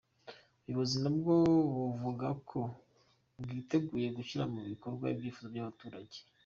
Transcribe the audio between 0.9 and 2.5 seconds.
nabwo bukavuga